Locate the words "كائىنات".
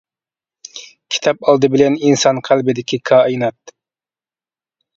3.13-3.77